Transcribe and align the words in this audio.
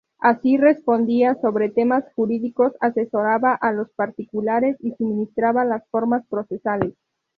Así 0.17 0.57
respondía 0.57 1.35
sobre 1.41 1.69
temas 1.69 2.03
jurídicos, 2.15 2.71
asesoraba 2.79 3.53
a 3.53 3.71
los 3.71 3.91
particulares 3.91 4.75
y 4.79 4.93
suministraba 4.93 5.63
las 5.63 5.87
formas 5.89 6.25
procesales. 6.27 6.95